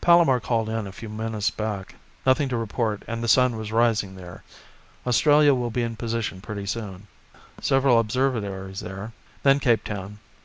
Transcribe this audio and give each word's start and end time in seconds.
"Palomar 0.00 0.40
called 0.40 0.68
in 0.68 0.84
a 0.88 0.90
few 0.90 1.08
minutes 1.08 1.48
back. 1.48 1.94
Nothing 2.26 2.48
to 2.48 2.56
report 2.56 3.04
and 3.06 3.22
the 3.22 3.28
sun 3.28 3.54
was 3.56 3.70
rising 3.70 4.16
there. 4.16 4.42
Australia 5.06 5.54
will 5.54 5.70
be 5.70 5.82
in 5.82 5.94
position 5.94 6.40
pretty 6.40 6.66
soon. 6.66 7.06
Several 7.60 8.00
observatories 8.00 8.80
there. 8.80 9.12
Then 9.44 9.60
Capetown. 9.60 10.18